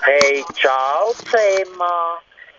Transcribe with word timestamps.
Hey, 0.00 0.42
ciao 0.54 1.12
zusammen. 1.12 1.78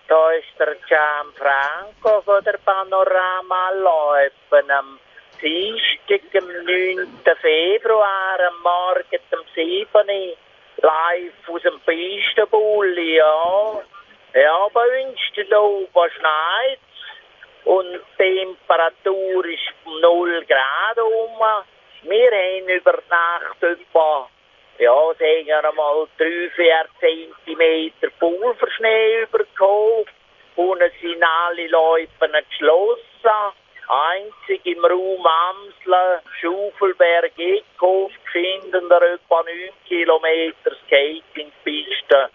Da 0.08 0.32
ist 0.32 0.59
der 0.59 0.75
Gianfranco 0.88 2.21
von 2.21 2.44
der 2.44 2.59
Panorama 2.63 3.71
Läufen 3.71 4.70
am 4.70 5.00
Dienstag, 5.42 6.22
am 6.35 6.48
9. 6.48 7.08
Februar, 7.42 8.38
am 8.48 8.61
Morgen 8.61 9.20
um 9.32 9.46
7 9.55 9.88
Uhr, 9.93 10.38
live 10.77 11.50
aus 11.50 11.61
dem 11.64 11.80
Pistenbulli, 11.82 13.18
ja. 13.18 13.81
Ja, 14.36 14.68
bei 14.71 15.05
uns 15.05 15.20
da 15.50 15.59
oben 15.59 16.11
schneit 16.11 16.79
und 17.65 17.93
die 17.93 18.18
Temperatur 18.18 19.45
ist 19.45 19.73
0 19.86 20.45
Grad 20.45 20.97
um. 21.00 22.09
Wir 22.09 22.31
haben 22.31 22.70
über 22.70 23.00
Nacht 23.09 23.63
etwa 23.63 24.29
ja, 24.79 25.13
sagen 25.19 25.45
wir 25.45 25.71
mal, 25.73 26.07
drei, 26.17 26.49
vier 26.55 26.85
Zentimeter 26.99 28.09
Pulverschnee 28.19 29.23
übergekommen. 29.23 30.05
Unten 30.55 30.91
sind 31.01 31.23
alle 31.23 31.68
Läufen 31.68 32.31
geschlossen. 32.50 33.54
Einzig 33.88 34.66
im 34.66 34.84
Raum 34.86 35.26
Amsler, 35.26 36.22
Schaufelberg, 36.40 37.38
Eckhof 37.38 38.12
finden 38.31 38.88
wir 38.88 39.02
etwa 39.02 39.44
9 39.44 39.70
Kilometer 39.86 40.72
Skatingpiste, 40.86 42.30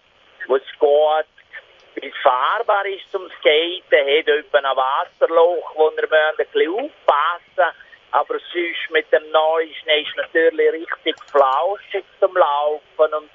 wo 0.46 0.57
es 0.57 0.62
geht, 0.79 2.02
bis 2.02 2.15
fahrbar 2.23 2.84
ist 2.87 3.10
zum 3.10 3.30
Skaten, 3.38 4.07
hat 4.07 4.29
etwa 4.29 4.59
ein 4.59 4.77
Wasserloch, 4.77 5.74
wo 5.74 5.91
wir 5.96 6.12
ein 6.12 6.37
bisschen 6.37 6.70
aufpassen 6.70 7.74
aber 8.12 8.39
sonst 8.53 8.91
mit 8.91 9.12
dem 9.12 9.30
neuen 9.30 9.75
Schnee 9.75 10.03
ist 10.03 10.16
natürlich 10.16 10.73
richtig 10.73 11.16
flauschig 11.30 12.05
zum 12.21 12.37
Laufen 12.37 13.15
und 13.15 13.30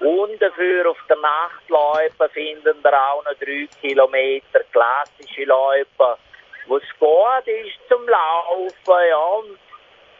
und 0.00 0.40
dafür 0.42 0.90
auf 0.90 0.98
der 1.08 1.16
Nachtläufe 1.16 2.28
finden 2.30 2.82
wir 2.82 2.92
auch 2.92 3.24
noch 3.24 3.34
drei 3.34 3.68
Kilometer 3.80 4.60
klassische 4.72 5.44
Läufe, 5.44 6.18
wo 6.66 6.76
es 6.76 6.98
gut 6.98 7.46
ist 7.46 7.78
zum 7.88 8.08
Laufen, 8.08 9.08
ja. 9.08 9.16
Und 9.16 9.58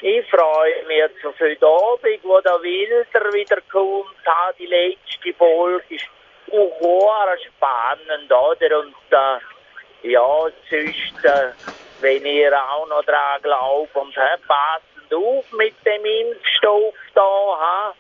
ich 0.00 0.28
freue 0.30 0.84
mich 0.86 0.98
jetzt 0.98 1.24
auf 1.24 1.38
heute 1.38 1.66
Abend, 1.66 2.24
wo 2.24 2.40
der 2.40 2.62
Wilder 2.62 3.32
wieder 3.32 3.58
kommt. 3.70 4.26
Ha, 4.26 4.52
die 4.58 4.66
letzte 4.66 5.32
Folge 5.34 5.94
ist 5.94 6.06
auch 6.52 7.36
spannend, 7.56 8.30
oder? 8.30 8.80
Und 8.80 8.94
äh, 9.10 10.08
ja, 10.08 10.46
sonst, 10.70 11.24
äh, 11.24 11.52
wenn 12.02 12.26
ihr 12.26 12.52
auch 12.56 12.86
noch 12.88 13.04
dran 13.04 13.40
glaubt 13.42 13.94
und 13.94 14.16
äh, 14.16 14.38
passend 14.46 15.14
auf 15.14 15.52
mit 15.52 15.74
dem 15.86 16.04
Impfstoff 16.04 16.94
da, 17.14 17.22
ha? 17.22 17.94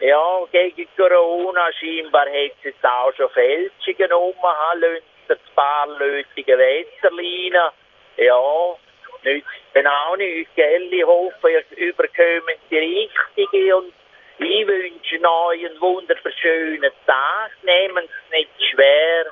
Ja, 0.00 0.44
gegen 0.50 0.88
Corona 0.96 1.72
scheinbar 1.72 2.26
hat 2.26 2.52
es 2.58 2.64
jetzt 2.64 2.84
auch 2.84 3.12
schon 3.14 3.30
Fälschungen 3.30 4.12
um, 4.12 4.42
ha? 4.42 4.72
Lönt 4.74 5.02
ein 5.28 5.36
paar 5.54 5.86
lötige 5.86 6.58
Wässerleinen. 6.58 7.70
Ja, 8.16 8.76
nützt 9.22 9.46
dann 9.74 9.86
auch 9.86 10.16
nicht, 10.16 10.54
gell? 10.56 10.92
Ich 10.92 11.04
hoffe, 11.04 11.50
ihr 11.50 11.88
überkommt 11.88 12.58
die 12.70 12.78
richtige 12.78 13.76
und 13.76 13.92
ich 14.38 14.66
wünsche 14.66 15.20
euch 15.20 15.66
einen 15.66 15.80
wunderschönen 15.80 16.92
Tag. 17.06 17.50
Nehmt 17.62 17.98
es 17.98 18.30
nicht 18.32 18.50
schwer. 18.70 19.26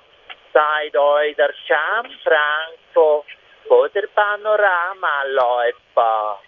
Seid 0.52 0.96
euch 0.96 1.36
der 1.36 1.52
Gianfranco 1.66 3.24
von 3.24 3.30
der 3.94 4.08
Panorama 4.08 5.22
Läufer. 5.28 6.38